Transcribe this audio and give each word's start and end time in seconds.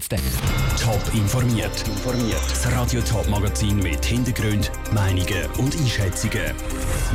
Top 0.00 1.14
informiert. 1.14 1.84
Das 2.48 2.72
Radio 2.72 3.02
Top 3.02 3.28
Magazin 3.28 3.76
mit 3.76 4.02
Hintergrund, 4.02 4.72
Meinungen 4.94 5.46
und 5.58 5.76
Einschätzungen 5.76 6.54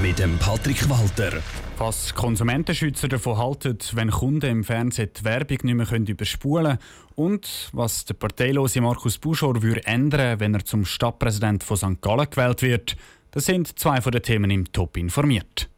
mit 0.01 0.19
dem 0.19 0.37
Patrick 0.37 0.87
Walter. 0.87 1.41
Was 1.79 2.13
Konsumentenschützer 2.13 3.07
davon 3.07 3.37
halten, 3.37 3.79
wenn 3.93 4.11
Kunden 4.11 4.49
im 4.49 4.63
Fernsehen 4.63 5.09
die 5.17 5.23
Werbung 5.23 5.57
nicht 5.63 5.91
mehr 5.91 6.07
überspulen 6.07 6.77
können 6.77 6.79
und 7.15 7.69
was 7.73 8.05
der 8.05 8.13
parteilose 8.13 8.81
Markus 8.81 9.17
Buschor 9.17 9.63
würde 9.63 9.85
ändern, 9.85 10.39
wenn 10.39 10.53
er 10.53 10.63
zum 10.63 10.85
Stadtpräsident 10.85 11.63
von 11.63 11.77
St. 11.77 12.01
Gallen 12.01 12.29
gewählt 12.29 12.61
wird, 12.61 12.97
das 13.31 13.45
sind 13.45 13.79
zwei 13.79 13.99
von 13.99 14.11
den 14.11 14.21
Themen 14.21 14.51
im 14.51 14.71
Top 14.71 14.95
informiert. 14.95 15.69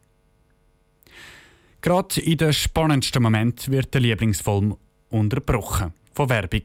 Gerade 1.80 2.20
in 2.20 2.36
den 2.36 2.52
spannendsten 2.52 3.22
Moment 3.22 3.70
wird 3.70 3.94
der 3.94 4.02
Lieblingsfilm 4.02 4.76
unterbrochen 5.08 5.94
von 6.12 6.28
Werbung. 6.28 6.62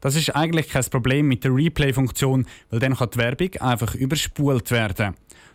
Das 0.00 0.16
ist 0.16 0.30
eigentlich 0.30 0.68
kein 0.68 0.84
Problem 0.84 1.28
mit 1.28 1.44
der 1.44 1.54
Replay-Funktion, 1.54 2.46
weil 2.70 2.80
dann 2.80 2.96
kann 2.96 3.10
die 3.10 3.18
Werbung 3.18 3.56
einfach 3.60 3.94
überspult 3.94 4.70
werden. 4.70 5.14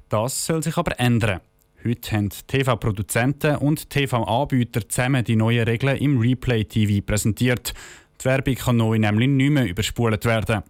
Das 0.10 0.46
soll 0.46 0.64
sich 0.64 0.78
aber 0.78 1.00
ändern. 1.00 1.42
Heute 1.84 2.12
haben 2.16 2.30
TV-Produzenten 2.48 3.58
und 3.58 3.90
TV-Anbieter 3.90 4.88
zusammen 4.90 5.24
die 5.24 5.36
neuen 5.36 5.64
Regeln 5.64 5.98
im 5.98 6.20
Replay-TV 6.20 7.06
präsentiert. 7.06 7.74
Die 8.20 8.26
Werbung 8.26 8.56
kann 8.56 8.78
neu 8.78 8.98
nämlich 8.98 9.30
nicht 9.30 9.52
mehr 9.52 9.66
überspult 9.66 10.26
werden. 10.26 10.64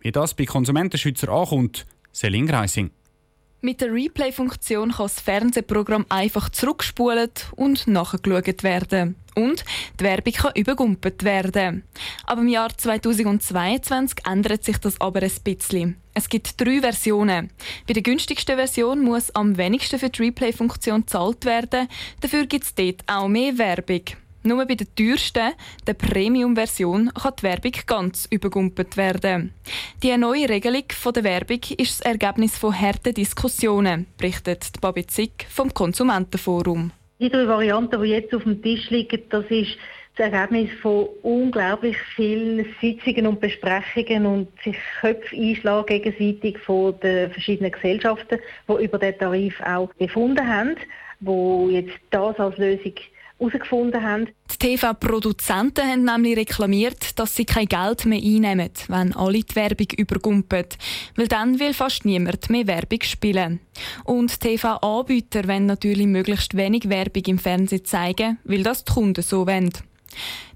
Wie 0.00 0.12
das 0.12 0.34
bei 0.34 0.44
Konsumentenschützern 0.44 1.30
ankommt, 1.30 1.86
Selin 2.12 2.46
Greising. 2.46 2.90
Mit 3.60 3.80
der 3.80 3.92
Replay-Funktion 3.92 4.92
kann 4.92 5.06
das 5.06 5.20
Fernsehprogramm 5.20 6.06
einfach 6.08 6.48
zurückgespult 6.48 7.46
und 7.56 7.88
nachgeschaut 7.88 8.62
werden. 8.62 9.16
Und 9.34 9.64
die 9.98 10.04
Werbung 10.04 10.32
kann 10.32 10.52
übergumpelt 10.54 11.24
werden. 11.24 11.82
Aber 12.24 12.42
im 12.42 12.48
Jahr 12.48 12.76
2022 12.76 14.24
ändert 14.24 14.62
sich 14.62 14.78
das 14.78 15.00
aber 15.00 15.22
ein 15.22 15.32
bisschen. 15.42 15.96
Es 16.14 16.28
gibt 16.28 16.60
drei 16.60 16.80
Versionen. 16.80 17.50
Bei 17.88 17.94
der 17.94 18.02
günstigsten 18.04 18.54
Version 18.54 19.02
muss 19.02 19.34
am 19.34 19.56
wenigsten 19.56 19.98
für 19.98 20.10
die 20.10 20.22
Replay-Funktion 20.22 21.00
gezahlt 21.00 21.44
werden. 21.44 21.88
Dafür 22.20 22.46
gibt 22.46 22.64
es 22.64 22.74
dort 22.76 23.02
auch 23.08 23.26
mehr 23.26 23.58
Werbung. 23.58 24.02
Nur 24.48 24.64
bei 24.64 24.76
der 24.76 24.86
teuersten, 24.96 25.52
der 25.86 25.92
Premium-Version, 25.92 27.10
kann 27.12 27.32
die 27.38 27.42
Werbung 27.42 27.72
ganz 27.86 28.26
übergumpelt 28.30 28.96
werden. 28.96 29.52
Die 30.02 30.16
neue 30.16 30.48
Regelung 30.48 30.84
der 31.14 31.24
Werbung 31.24 31.60
ist 31.76 32.00
das 32.00 32.00
Ergebnis 32.00 32.56
von 32.56 32.72
harten 32.72 33.12
Diskussionen, 33.12 34.06
berichtet 34.16 34.80
Babi 34.80 35.06
Zick 35.06 35.44
vom 35.50 35.74
Konsumentenforum. 35.74 36.92
Die 37.20 37.28
drei 37.28 37.46
Varianten, 37.46 38.02
die 38.02 38.08
jetzt 38.08 38.34
auf 38.34 38.44
dem 38.44 38.62
Tisch 38.62 38.88
liegen, 38.88 39.20
das 39.28 39.44
ist 39.50 39.76
das 40.16 40.32
Ergebnis 40.32 40.70
von 40.80 41.08
unglaublich 41.22 41.98
vielen 42.16 42.64
Sitzungen 42.80 43.26
und 43.26 43.40
Besprechungen 43.40 44.24
und 44.24 44.48
sich 44.64 44.78
Köpfe 45.02 45.36
einschlagen 45.36 45.86
gegenseitig 45.88 46.58
von 46.60 46.98
den 47.00 47.30
verschiedenen 47.32 47.72
Gesellschaften, 47.72 48.38
die 48.66 48.84
über 48.84 48.98
den 48.98 49.18
Tarif 49.18 49.60
auch 49.60 49.92
befunden 49.98 50.48
haben, 50.48 50.76
wo 51.20 51.68
jetzt 51.68 51.92
das 52.10 52.40
als 52.40 52.56
Lösung 52.56 52.94
herausgefunden 53.38 54.02
haben. 54.02 54.28
Die 54.52 54.76
TV-Produzenten 54.76 55.86
haben 55.86 56.04
nämlich 56.04 56.36
reklamiert, 56.36 57.18
dass 57.18 57.36
sie 57.36 57.44
kein 57.44 57.66
Geld 57.66 58.04
mehr 58.04 58.20
einnehmen, 58.20 58.70
wenn 58.88 59.14
alle 59.14 59.40
die 59.40 59.54
Werbung 59.54 59.86
übergumpen. 59.96 60.66
Weil 61.16 61.28
dann 61.28 61.58
will 61.58 61.74
fast 61.74 62.04
niemand 62.04 62.50
mehr 62.50 62.66
Werbung 62.66 63.02
spielen. 63.02 63.60
Und 64.04 64.40
TV-Anbieter 64.40 65.46
wollen 65.46 65.66
natürlich 65.66 66.06
möglichst 66.06 66.56
wenig 66.56 66.88
Werbung 66.88 67.22
im 67.26 67.38
Fernsehen 67.38 67.84
zeigen, 67.84 68.38
weil 68.44 68.62
das 68.62 68.84
die 68.84 68.92
Kunden 68.92 69.22
so 69.22 69.46
wollen. 69.46 69.70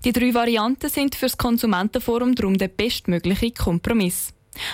Die 0.04 0.12
drei 0.12 0.34
Varianten 0.34 0.88
sind 0.88 1.14
für 1.14 1.26
das 1.26 1.38
Konsumentenforum 1.38 2.34
darum 2.34 2.58
der 2.58 2.68
bestmögliche 2.68 3.52
Kompromiss. 3.52 4.32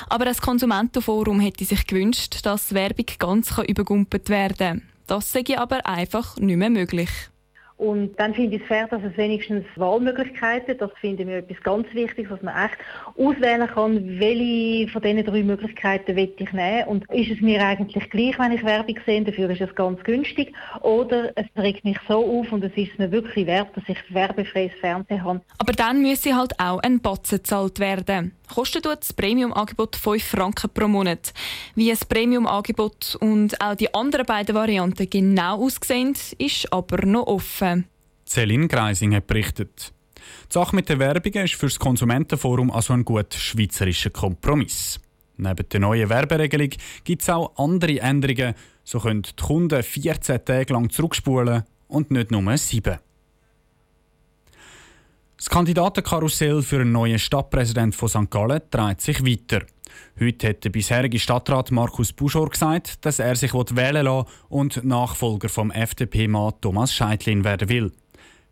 Aber 0.09 0.25
das 0.25 0.41
Konsumentenforum 0.41 1.41
hätte 1.41 1.65
sich 1.65 1.87
gewünscht, 1.87 2.41
dass 2.45 2.75
Werbung 2.75 3.07
ganz 3.19 3.57
übergumpelt 3.67 4.29
werden 4.29 4.57
kann. 4.57 4.83
Das 5.07 5.33
sei 5.33 5.45
aber 5.57 5.87
einfach 5.87 6.37
nicht 6.37 6.57
mehr 6.57 6.71
möglich. 6.71 7.11
Und 7.79 8.19
dann 8.19 8.35
finde 8.35 8.57
ich 8.57 8.63
es 8.63 8.69
fair, 8.69 8.89
dass 8.89 9.03
es 9.05 9.17
wenigstens 9.17 9.65
Wahlmöglichkeiten, 9.77 10.77
das 10.79 10.91
finde 11.01 11.23
ich 11.23 11.29
etwas 11.29 11.63
ganz 11.63 11.87
Wichtiges, 11.95 12.31
dass 12.31 12.43
man 12.43 12.55
echt 12.67 12.77
auswählen 13.17 13.69
kann, 13.69 14.19
welche 14.19 14.89
von 14.89 15.01
diesen 15.01 15.25
drei 15.25 15.43
Möglichkeiten 15.45 16.17
will 16.17 16.35
ich 16.37 16.53
nehmen. 16.53 16.89
Und 16.89 17.09
ist 17.11 17.31
es 17.31 17.41
mir 17.41 17.65
eigentlich 17.65 18.11
gleich, 18.11 18.37
wenn 18.39 18.51
ich 18.51 18.65
Werbung 18.65 18.99
sehe, 19.07 19.23
dafür 19.23 19.49
ist 19.51 19.61
es 19.61 19.75
ganz 19.77 20.03
günstig. 20.03 20.53
Oder 20.81 21.31
es 21.37 21.47
regt 21.57 21.85
mich 21.85 21.99
so 22.09 22.41
auf 22.41 22.51
und 22.53 22.65
es 22.65 22.73
ist 22.75 22.99
mir 22.99 23.13
wirklich 23.13 23.47
wert, 23.47 23.69
dass 23.77 23.85
ich 23.87 23.99
werbefreies 24.13 24.73
Fernsehen 24.81 25.23
habe. 25.23 25.41
Aber 25.59 25.73
dann 25.73 26.03
müsse 26.03 26.35
halt 26.35 26.59
auch 26.59 26.81
ein 26.81 27.01
Batzen 27.01 27.39
gezahlt 27.39 27.79
werden 27.79 28.33
kostet 28.55 28.87
das 28.87 29.13
Premium-Angebot 29.13 29.97
5 29.97 30.25
Franken 30.25 30.71
pro 30.73 30.89
Monat. 30.89 31.33
Wie 31.75 31.91
das 31.91 32.05
Premium-Angebot 32.05 33.17
und 33.21 33.61
auch 33.61 33.75
die 33.75 33.95
anderen 33.95 34.27
beiden 34.27 34.55
Varianten 34.55 35.09
genau 35.09 35.65
aussehen, 35.65 36.15
ist 36.39 36.73
aber 36.73 37.05
noch 37.07 37.27
offen. 37.27 37.68
Celine 38.29 38.69
Greising 38.69 39.15
hat 39.15 39.27
berichtet. 39.27 39.93
Die 40.49 40.53
Sache 40.53 40.77
mit 40.77 40.89
den 40.89 40.99
Werbungen 40.99 41.45
ist 41.45 41.55
für 41.55 41.67
das 41.67 41.79
Konsumentenforum 41.79 42.71
also 42.71 42.93
ein 42.93 43.05
gut 43.05 43.33
schweizerischer 43.35 44.11
Kompromiss. 44.11 45.01
Neben 45.39 45.69
der 45.69 45.81
neuen 45.81 46.09
Werberegelung 46.09 46.71
gibt 47.05 47.23
es 47.23 47.31
auch 47.31 47.57
andere 47.57 48.01
Änderungen. 48.01 48.55
So 48.85 49.01
können 49.01 49.23
die 49.23 49.43
Kunden 49.43 49.83
14 49.83 50.45
Tage 50.45 50.73
lang 50.73 50.91
zurückspulen 50.91 51.63
und 51.87 52.11
nicht 52.11 52.31
nur 52.31 52.57
7. 52.57 52.99
Das 55.37 55.49
Kandidatenkarussell 55.49 56.63
für 56.63 56.81
einen 56.81 56.93
neuen 56.93 57.19
Stadtpräsident 57.19 57.95
von 57.95 58.09
St. 58.09 58.31
Gallen 58.31 58.61
dreht 58.71 59.01
sich 59.01 59.25
weiter. 59.25 59.65
Heute 60.21 60.49
hat 60.49 60.65
der 60.65 60.71
bisherige 60.71 61.19
Stadtrat 61.19 61.71
Markus 61.71 62.13
Buschor 62.13 62.51
gesagt, 62.51 63.05
dass 63.07 63.21
er 63.21 63.37
sich 63.37 63.55
wählen 63.55 64.05
lassen 64.05 64.29
und 64.49 64.85
Nachfolger 64.85 65.49
vom 65.49 65.71
FDP-Mann 65.71 66.55
Thomas 66.61 66.93
Scheidlin 66.93 67.45
werden 67.45 67.69
will. 67.69 67.93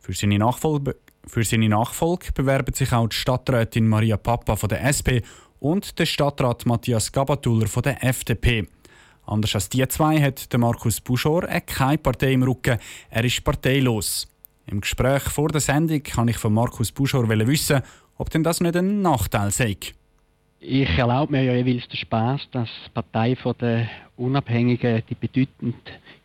Für 0.06 0.12
seine, 0.12 0.38
Nachfolge, 0.38 0.94
für 1.26 1.42
seine 1.42 1.68
Nachfolge 1.68 2.30
bewerben 2.32 2.72
sich 2.72 2.92
auch 2.92 3.08
die 3.08 3.16
Stadträtin 3.16 3.88
Maria 3.88 4.16
Papa 4.16 4.54
von 4.54 4.68
der 4.68 4.84
SP 4.86 5.26
und 5.58 5.98
der 5.98 6.06
Stadtrat 6.06 6.64
Matthias 6.64 7.10
Gabatuller 7.10 7.66
von 7.66 7.82
der 7.82 8.04
FDP. 8.04 8.68
Anders 9.24 9.56
als 9.56 9.68
die 9.68 9.84
zwei 9.88 10.20
hat 10.20 10.52
der 10.52 10.60
Markus 10.60 11.00
Buschor 11.00 11.48
keine 11.48 11.98
Partei 11.98 12.34
im 12.34 12.44
Rücken, 12.44 12.78
er 13.10 13.24
ist 13.24 13.42
parteilos. 13.42 14.28
Im 14.66 14.80
Gespräch 14.80 15.24
vor 15.24 15.48
der 15.48 15.60
Sendung 15.60 16.04
kann 16.04 16.28
ich 16.28 16.36
von 16.36 16.54
Markus 16.54 16.92
Buschor 16.92 17.28
wissen, 17.28 17.82
ob 18.16 18.30
denn 18.30 18.44
das 18.44 18.60
nicht 18.60 18.76
ein 18.76 19.02
Nachteil 19.02 19.50
sei. 19.50 19.76
Ich 20.60 20.88
erlaube 20.96 21.32
mir 21.32 21.42
ja 21.42 21.54
jeweils 21.54 21.88
den 21.88 21.96
Spaß, 21.96 22.42
dass 22.52 22.68
die 22.86 22.90
Partei 22.90 23.36
der 23.60 23.90
Unabhängigen 24.16 25.02
die 25.10 25.16
bedeutend 25.16 25.74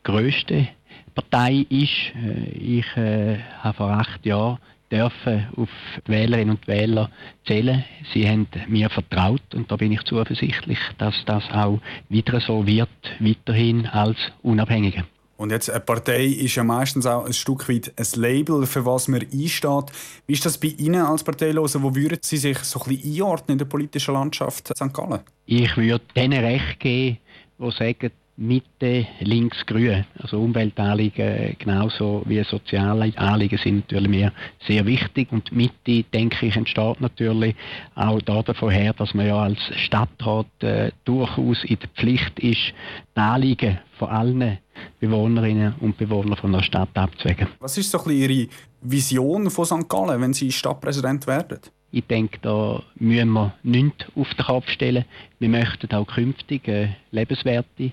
größte 0.03 0.67
Partei 1.13 1.65
ist. 1.69 2.13
Äh, 2.15 2.49
ich 2.57 2.97
äh, 2.97 3.39
habe 3.61 3.77
vor 3.77 3.89
acht 3.89 4.25
Jahren 4.25 4.59
dürfen 4.91 5.47
auf 5.55 5.69
die 6.05 6.11
Wählerinnen 6.11 6.57
und 6.57 6.67
Wähler 6.67 7.09
zählen. 7.47 7.83
Sie 8.13 8.27
haben 8.27 8.47
mir 8.67 8.89
vertraut 8.89 9.41
und 9.53 9.71
da 9.71 9.77
bin 9.77 9.91
ich 9.91 10.03
zuversichtlich, 10.03 10.79
dass 10.97 11.15
das 11.25 11.49
auch 11.51 11.79
wieder 12.09 12.41
so 12.41 12.67
wird, 12.67 12.89
weiterhin 13.19 13.87
als 13.87 14.17
Unabhängige. 14.41 15.05
Und 15.37 15.49
jetzt 15.51 15.71
eine 15.71 15.79
Partei 15.79 16.25
ist 16.25 16.53
ja 16.53 16.63
meistens 16.63 17.07
auch 17.07 17.25
ein 17.25 17.33
Stück 17.33 17.67
weit 17.67 17.91
ein 17.97 18.21
Label, 18.21 18.63
für 18.67 18.85
was 18.85 19.07
man 19.07 19.21
einsteht. 19.21 19.85
Wie 20.27 20.33
ist 20.33 20.45
das 20.45 20.59
bei 20.59 20.67
Ihnen 20.67 21.01
als 21.01 21.23
Parteiloser? 21.23 21.81
Wo 21.81 21.95
würden 21.95 22.19
Sie 22.21 22.37
sich 22.37 22.59
so 22.59 22.79
ein 22.81 22.89
bisschen 22.89 23.15
einordnen 23.15 23.53
in 23.53 23.57
der 23.57 23.65
politischen 23.65 24.13
Landschaft 24.13 24.67
St. 24.67 24.93
Gallen? 24.93 25.21
Ich 25.47 25.75
würde 25.75 26.05
denen 26.15 26.43
recht 26.45 26.79
geben, 26.79 27.17
die 27.57 27.71
sagen, 27.71 28.11
Mitte, 28.37 29.05
links, 29.19 29.65
grün. 29.65 30.05
Also 30.17 30.41
Umweltanliegen 30.41 31.55
genauso 31.59 32.23
wie 32.25 32.43
soziale 32.43 33.11
Anliegen 33.17 33.57
sind 33.57 33.91
natürlich 33.91 34.09
mir 34.09 34.33
sehr 34.67 34.85
wichtig. 34.85 35.31
Und 35.31 35.51
Mitte, 35.51 36.03
denke 36.13 36.45
ich, 36.45 36.55
entsteht 36.55 37.01
natürlich 37.01 37.55
auch 37.95 38.21
davon 38.21 38.71
her, 38.71 38.93
dass 38.93 39.13
man 39.13 39.27
ja 39.27 39.43
als 39.43 39.59
Stadtrat 39.75 40.47
äh, 40.61 40.91
durchaus 41.05 41.63
in 41.65 41.77
der 41.79 41.89
Pflicht 41.89 42.39
ist, 42.39 42.73
die 43.15 43.19
Anliegen 43.19 43.79
von 43.99 44.09
allen 44.09 44.57
Bewohnerinnen 44.99 45.75
und 45.79 45.97
Bewohnern 45.97 46.37
von 46.37 46.53
der 46.53 46.63
Stadt 46.63 46.89
abzuwägen. 46.95 47.47
Was 47.59 47.77
ist 47.77 47.91
so 47.91 47.99
ein 47.99 48.05
bisschen 48.05 48.21
Ihre 48.39 48.47
Vision 48.81 49.49
von 49.49 49.65
St. 49.65 49.89
Gallen, 49.89 50.21
wenn 50.21 50.33
Sie 50.33 50.51
Stadtpräsident 50.51 51.27
werden? 51.27 51.59
Ich 51.91 52.05
denke, 52.07 52.39
da 52.41 52.81
müssen 52.95 53.29
wir 53.31 53.53
nichts 53.63 54.05
auf 54.15 54.33
den 54.33 54.45
Kopf 54.45 54.69
stellen. 54.69 55.03
Wir 55.39 55.49
möchten 55.49 55.93
auch 55.93 56.07
künftig 56.07 56.67
eine 56.67 56.95
lebenswerte 57.11 57.91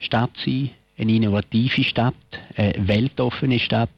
Stadt 0.00 0.30
sein, 0.44 0.70
eine 0.98 1.12
innovative 1.12 1.84
Stadt, 1.84 2.14
eine 2.56 2.88
weltoffene 2.88 3.58
Stadt 3.58 3.90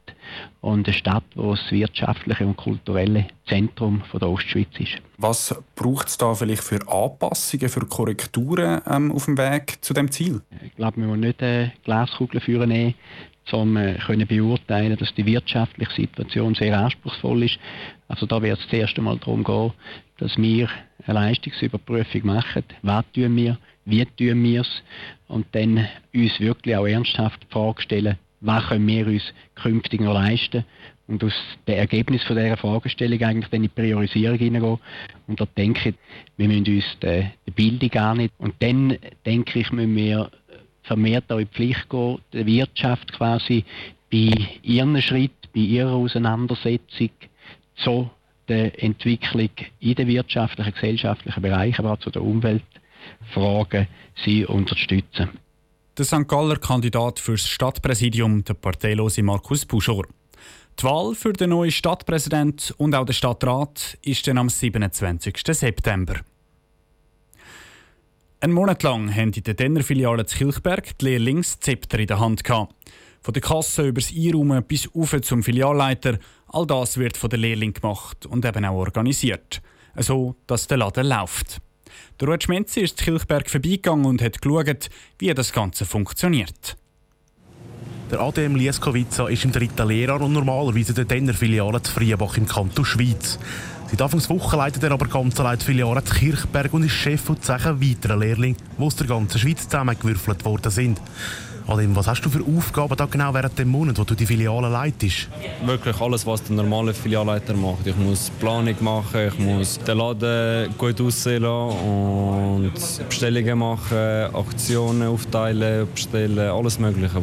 und 0.61 0.87
eine 0.87 0.93
Stadt, 0.93 1.23
wo 1.35 1.51
das 1.55 1.71
wirtschaftliche 1.71 2.45
und 2.45 2.57
kulturelle 2.57 3.27
Zentrum 3.47 4.01
von 4.11 4.19
der 4.19 4.29
Ostschweiz 4.29 4.67
ist. 4.77 5.01
Was 5.17 5.55
braucht 5.75 6.09
es 6.09 6.17
da 6.17 6.33
vielleicht 6.33 6.63
für 6.63 6.81
Anpassungen, 6.87 7.69
für 7.69 7.85
Korrekturen 7.85 8.81
ähm, 8.87 9.11
auf 9.11 9.25
dem 9.25 9.37
Weg 9.37 9.77
zu 9.81 9.93
dem 9.93 10.11
Ziel? 10.11 10.41
Ich 10.63 10.75
glaube, 10.75 10.97
wir 10.97 11.07
müssen 11.07 11.21
nicht 11.21 11.41
eine 11.41 11.71
Glaskugel 11.83 12.41
führen, 12.41 12.93
um 13.51 13.77
äh, 13.77 13.95
können 13.95 14.27
beurteilen, 14.27 14.97
dass 14.97 15.13
die 15.15 15.25
wirtschaftliche 15.25 15.93
Situation 15.93 16.53
sehr 16.53 16.77
anspruchsvoll 16.77 17.43
ist. 17.43 17.57
Also 18.07 18.25
da 18.25 18.41
wird 18.41 18.59
es 18.59 18.65
das 18.65 18.73
erste 18.73 19.01
Mal 19.01 19.17
darum 19.17 19.43
gehen, 19.43 19.71
dass 20.17 20.37
wir 20.37 20.69
eine 21.05 21.13
Leistungsüberprüfung 21.13 22.25
machen. 22.25 22.63
Was 22.81 23.05
tun 23.13 23.35
wir? 23.35 23.57
Wie 23.89 24.05
tun 24.05 24.43
wir 24.43 24.61
es? 24.61 24.83
Und 25.27 25.47
dann 25.51 25.87
uns 26.13 26.39
wirklich 26.39 26.75
auch 26.75 26.85
ernsthaft 26.85 27.41
die 27.43 27.51
Frage 27.51 27.81
stellen, 27.81 28.17
was 28.41 28.67
können 28.67 28.87
wir 28.87 29.07
uns 29.07 29.33
künftig 29.55 30.01
noch 30.01 30.13
leisten? 30.13 30.63
Und 31.07 31.23
aus 31.23 31.33
dem 31.67 31.75
Ergebnis 31.75 32.23
von 32.23 32.35
dieser 32.35 32.55
Fragestellung 32.55 33.21
eigentlich 33.23 33.49
dann 33.49 33.63
in 33.63 33.69
die 33.69 33.81
Priorisierung 33.81 34.37
hineingehen. 34.37 34.77
Und 35.27 35.41
da 35.41 35.47
denke 35.57 35.89
ich, 35.89 35.95
wir 36.37 36.47
müssen 36.47 36.75
uns 36.75 36.85
die, 37.01 37.25
die 37.47 37.51
Bildung 37.51 37.91
annehmen. 37.99 38.29
Und 38.37 38.53
dann 38.59 38.95
denke 39.25 39.59
ich, 39.59 39.71
müssen 39.71 39.95
wir 39.95 40.29
vermehrt 40.83 41.31
auch 41.31 41.39
in 41.39 41.47
die 41.47 41.55
Pflicht 41.55 41.89
gehen, 41.89 42.19
der 42.31 42.45
Wirtschaft 42.45 43.11
quasi 43.13 43.65
bei 44.11 44.31
ihren 44.61 45.01
Schritt, 45.01 45.31
bei 45.53 45.61
ihrer 45.61 45.93
Auseinandersetzung 45.93 47.09
zu 47.75 48.09
der 48.47 48.83
Entwicklung 48.83 49.49
in 49.79 49.95
den 49.95 50.07
wirtschaftlichen, 50.07 50.73
gesellschaftlichen 50.73 51.41
Bereichen, 51.41 51.85
aber 51.85 51.93
auch 51.93 51.99
zu 51.99 52.09
den 52.09 52.21
Umweltfragen, 53.35 53.87
sie 54.23 54.45
unterstützen. 54.45 55.29
Der 55.97 56.05
St. 56.05 56.27
Galler 56.27 56.57
Kandidat 56.57 57.19
fürs 57.19 57.47
Stadtpräsidium, 57.47 58.43
der 58.43 58.53
parteilose 58.53 59.21
Markus 59.21 59.65
Buschor. 59.65 60.05
Die 60.79 60.83
Wahl 60.83 61.13
für 61.13 61.33
den 61.33 61.49
neuen 61.49 61.71
Stadtpräsident 61.71 62.73
und 62.77 62.95
auch 62.95 63.05
den 63.05 63.13
Stadtrat 63.13 63.97
ist 64.01 64.25
dann 64.27 64.37
am 64.37 64.49
27. 64.49 65.35
September. 65.45 66.21
Ein 68.39 68.53
Monat 68.53 68.83
lang 68.83 69.13
haben 69.13 69.33
in 69.33 69.43
der 69.43 69.55
Denner-Filiale 69.55 70.25
zu 70.25 70.37
Kilchberg 70.37 70.97
die 70.99 71.05
Lehrlingszepter 71.05 71.99
in 71.99 72.07
der 72.07 72.19
Hand 72.19 72.45
gehabt. 72.45 72.73
Von 73.21 73.33
der 73.33 73.41
Kasse 73.41 73.89
über 73.89 73.99
das 73.99 74.13
Einraumen 74.15 74.63
bis 74.63 74.89
auf 74.95 75.19
zum 75.21 75.43
Filialleiter, 75.43 76.17
all 76.47 76.65
das 76.65 76.97
wird 76.97 77.17
von 77.17 77.29
der 77.29 77.39
Lehrling 77.39 77.73
gemacht 77.73 78.25
und 78.25 78.45
eben 78.45 78.63
auch 78.63 78.77
organisiert. 78.77 79.61
So, 79.97 80.35
dass 80.47 80.67
der 80.67 80.77
Laden 80.77 81.07
läuft. 81.07 81.59
Der 82.19 82.27
Ruud 82.27 82.43
Schmenzi 82.43 82.81
ist 82.81 82.97
Kilchberg 82.97 83.49
vorbeigegangen 83.49 84.05
und 84.05 84.21
hat 84.21 84.41
geschaut, 84.41 84.89
wie 85.17 85.33
das 85.33 85.53
Ganze 85.53 85.85
funktioniert. 85.85 86.77
Der 88.11 88.21
Adem 88.21 88.55
Lieskowica 88.55 89.27
ist 89.27 89.45
im 89.45 89.51
dritten 89.51 89.87
Lehrjahr 89.87 90.19
und 90.21 90.33
normalerweise 90.33 90.95
der 90.95 91.05
Denner-Filiale 91.05 91.81
zu 91.83 91.91
Friebach 91.91 92.37
im 92.37 92.47
Kanton 92.47 92.83
Schweiz. 92.83 93.37
Seit 93.89 94.01
Anfangswoche 94.01 94.57
leitet 94.57 94.83
er 94.83 94.91
aber 94.91 95.07
ganz 95.07 95.39
allein 95.39 95.59
die 95.59 95.65
Filiale 95.65 96.03
zu 96.03 96.15
Kirchberg 96.15 96.73
und 96.73 96.83
ist 96.83 96.91
Chef 96.91 97.21
von 97.21 97.41
zehn 97.41 97.81
weiteren 97.81 98.19
Lehrlingen, 98.19 98.57
die 98.77 98.83
aus 98.83 98.95
der 98.95 99.07
ganzen 99.07 99.39
Schweiz 99.39 99.63
zusammengewürfelt 99.63 100.43
worden 100.43 100.71
sind. 100.71 100.99
Alim, 101.67 101.95
was 101.95 102.07
hast 102.07 102.21
du 102.21 102.29
für 102.29 102.43
Aufgaben 102.43 102.95
da 102.95 103.05
genau 103.05 103.33
während 103.33 103.57
dem 103.57 103.69
Monat, 103.69 103.97
wo 103.97 104.03
du 104.03 104.15
die 104.15 104.25
Filiale 104.25 104.69
leitest? 104.69 105.29
Wirklich 105.65 105.99
alles, 106.01 106.25
was 106.25 106.43
der 106.43 106.55
normale 106.55 106.93
Filialleiter 106.93 107.53
macht. 107.53 107.85
Ich 107.85 107.95
muss 107.95 108.31
Planung 108.39 108.75
machen, 108.79 109.27
ich 109.27 109.39
muss 109.39 109.79
den 109.79 109.97
Laden 109.97 110.75
gut 110.77 110.99
aussehen 110.99 111.45
und 111.45 112.73
Bestellungen 113.07 113.59
machen, 113.59 114.33
Aktionen 114.33 115.07
aufteilen, 115.07 115.87
bestellen, 115.93 116.49
alles 116.49 116.79
Mögliche. 116.79 117.21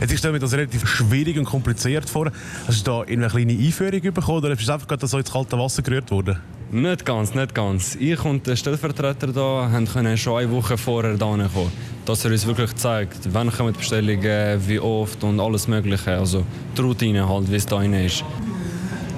Jetzt 0.00 0.12
ist 0.12 0.24
mir 0.24 0.38
das 0.38 0.52
relativ 0.52 0.86
schwierig 0.86 1.38
und 1.38 1.44
kompliziert 1.44 2.08
vor. 2.08 2.30
Hast 2.66 2.86
du 2.86 2.90
da 2.90 3.00
eine 3.02 3.28
kleine 3.28 3.52
Einführung 3.52 4.00
bekommen 4.00 4.38
oder 4.38 4.54
bist 4.54 4.68
du 4.68 4.72
einfach 4.72 4.86
so 5.00 5.18
ins 5.18 5.32
kalte 5.32 5.58
Wasser 5.58 5.82
gerührt 5.82 6.10
worden? 6.10 6.38
Nicht 6.70 7.06
ganz, 7.06 7.34
nicht 7.34 7.54
ganz. 7.54 7.94
Ich 7.94 8.22
und 8.26 8.46
der 8.46 8.54
Stellvertreter 8.54 9.28
da 9.28 9.70
können 9.90 10.18
schon 10.18 10.38
eine 10.38 10.50
Woche 10.50 10.76
vorher 10.76 11.16
da 11.16 11.24
kommen, 11.26 11.72
dass 12.04 12.26
er 12.26 12.30
uns 12.30 12.46
wirklich 12.46 12.74
zeigt, 12.76 13.32
wann 13.32 13.50
kommen 13.50 13.72
die 13.72 13.78
Bestellungen, 13.78 14.60
wie 14.68 14.78
oft 14.78 15.24
und 15.24 15.40
alles 15.40 15.66
Mögliche. 15.66 16.18
Also 16.18 16.44
die 16.76 16.80
Routine 16.82 17.26
halt, 17.26 17.50
wie 17.50 17.56
es 17.56 17.64
da 17.64 17.82
ist. 17.82 18.22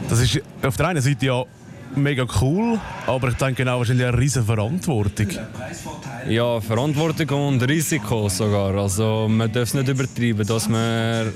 Das 0.09 0.21
ist 0.21 0.41
auf 0.63 0.77
der 0.77 0.89
einen 0.89 1.03
Seite 1.03 1.27
ja 1.27 1.45
mega 1.97 2.25
cool, 2.41 2.79
aber 3.09 3.29
ich 3.29 3.35
denke 3.35 3.69
auch 3.69 3.79
wahrscheinlich 3.79 4.07
eine 4.07 4.17
riesige 4.17 4.45
Verantwortung. 4.45 5.29
Ja, 6.29 6.61
Verantwortung 6.61 7.49
und 7.49 7.63
Risiko 7.69 8.29
sogar. 8.29 8.77
Also 8.77 9.27
man 9.29 9.51
darf 9.51 9.65
es 9.65 9.75
nicht 9.75 9.89
übertreiben, 9.89 10.47
dass 10.47 10.69
man 10.69 11.33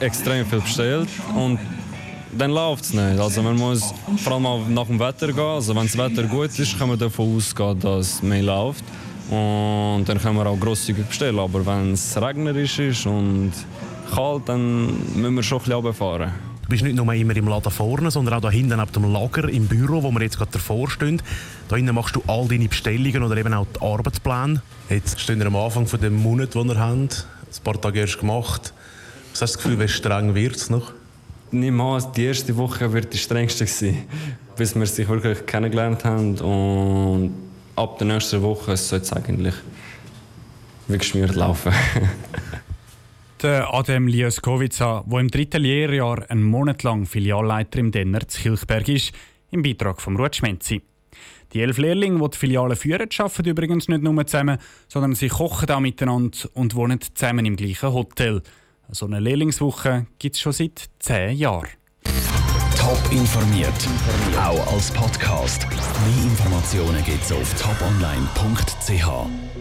extrem 0.00 0.46
viel 0.46 0.60
bestellt 0.60 1.08
und 1.34 1.58
dann 2.38 2.50
läuft 2.50 2.84
es 2.84 2.92
nicht. 2.92 3.18
Also 3.18 3.42
man 3.42 3.56
muss 3.56 3.92
vor 4.18 4.34
allem 4.34 4.74
nach 4.74 4.86
dem 4.86 4.98
Wetter 4.98 5.28
gehen. 5.28 5.38
Also 5.38 5.74
wenn 5.74 5.86
das 5.86 5.96
Wetter 5.96 6.24
gut 6.24 6.58
ist, 6.58 6.78
kann 6.78 6.88
man 6.88 6.98
davon 6.98 7.36
ausgehen, 7.36 7.78
dass 7.80 8.14
es 8.14 8.22
mehr 8.22 8.42
läuft. 8.42 8.84
Und 9.30 10.04
dann 10.06 10.20
können 10.20 10.36
wir 10.36 10.46
auch 10.46 10.58
grosszügig 10.58 11.06
bestellen. 11.06 11.38
Aber 11.38 11.64
wenn 11.64 11.92
es 11.92 12.16
regnerisch 12.20 12.78
ist 12.78 13.06
und 13.06 13.52
kalt, 14.14 14.48
dann 14.48 14.86
müssen 15.14 15.34
wir 15.34 15.42
schon 15.42 15.58
ein 15.58 15.64
bisschen 15.64 15.74
runterfahren. 15.74 16.32
Du 16.62 16.70
bist 16.70 16.82
nicht 16.82 16.96
nur 16.96 17.12
immer 17.14 17.36
im 17.36 17.46
Laden 17.46 17.70
vorne, 17.70 18.10
sondern 18.10 18.34
auch 18.34 18.40
da 18.40 18.50
hinten 18.50 18.80
auf 18.80 18.90
dem 18.90 19.12
Lager 19.12 19.48
im 19.48 19.66
Büro, 19.68 20.02
wo 20.02 20.10
wir 20.10 20.22
jetzt 20.22 20.36
gerade 20.36 20.50
davor 20.50 20.90
stehen. 20.90 21.22
Da 21.68 21.76
hinten 21.76 21.94
machst 21.94 22.16
du 22.16 22.22
all 22.26 22.48
deine 22.48 22.68
Bestellungen 22.68 23.22
oder 23.22 23.36
eben 23.36 23.54
auch 23.54 23.66
die 23.72 23.80
Arbeitspläne. 23.80 24.62
Jetzt 24.90 25.20
stehen 25.20 25.38
wir 25.38 25.46
am 25.46 25.54
Anfang 25.54 25.86
von 25.86 26.00
dem 26.00 26.20
Monat, 26.20 26.54
den 26.54 26.68
wir 26.68 26.78
haben. 26.78 27.02
Ein 27.02 27.62
paar 27.62 27.80
Tage 27.80 28.00
erst 28.00 28.18
gemacht. 28.18 28.72
Was 29.32 29.42
hast 29.42 29.54
du 29.54 29.58
das 29.58 29.62
Gefühl, 29.62 29.80
wie 29.80 29.88
streng 29.88 30.34
wird 30.34 30.56
es 30.56 30.70
noch? 30.70 30.92
Niemals. 31.50 32.10
Die 32.12 32.24
erste 32.24 32.56
Woche 32.56 32.92
wird 32.92 33.12
die 33.12 33.18
strengste 33.18 33.66
sein, 33.66 34.04
bis 34.56 34.74
wir 34.74 34.86
sich 34.86 35.08
wirklich 35.08 35.46
kennengelernt 35.46 36.04
haben. 36.04 36.38
Und 36.38 37.34
ab 37.76 37.98
der 37.98 38.06
nächsten 38.08 38.42
Woche 38.42 38.76
sollte 38.76 39.04
es 39.04 39.12
eigentlich 39.12 39.54
wie 40.88 40.98
geschmiert 40.98 41.34
laufen. 41.34 41.72
der 43.42 43.72
Adem 43.72 44.08
Lieskowica, 44.08 45.04
der 45.06 45.18
im 45.18 45.28
dritten 45.28 45.62
Lehrjahr 45.62 46.30
einen 46.30 46.42
Monat 46.42 46.82
lang 46.82 47.06
Filialleiter 47.06 47.78
im 47.78 47.90
Denner 47.90 48.26
zu 48.26 48.40
Kilchberg 48.40 48.88
ist, 48.88 49.12
im 49.50 49.62
Beitrag 49.62 50.00
von 50.00 50.16
Ruth 50.16 50.36
Schmenzi. 50.36 50.82
Die 51.52 51.60
elf 51.62 51.78
Lehrlinge, 51.78 52.18
die 52.18 52.30
die 52.30 52.38
Filiale 52.38 52.76
führen, 52.76 53.08
arbeiten 53.18 53.48
übrigens 53.48 53.88
nicht 53.88 54.02
nur 54.02 54.26
zusammen, 54.26 54.58
sondern 54.88 55.14
sie 55.14 55.28
kochen 55.28 55.70
auch 55.70 55.80
miteinander 55.80 56.38
und 56.54 56.74
wohnen 56.74 57.00
zusammen 57.00 57.46
im 57.46 57.56
gleichen 57.56 57.92
Hotel. 57.92 58.42
So 58.90 59.06
eine 59.06 59.18
Lehrlingswoche 59.20 60.06
gibt 60.18 60.36
es 60.36 60.40
schon 60.40 60.52
seit 60.52 60.88
zehn 60.98 61.36
Jahren. 61.36 61.68
Top 62.78 63.00
informiert, 63.10 63.72
auch 64.38 64.72
als 64.72 64.92
Podcast. 64.92 65.66
Mehr 65.68 66.24
Informationen 66.24 67.02
gibt 67.04 67.24
es 67.24 67.32
auf 67.32 67.54
toponline.ch. 67.60 69.55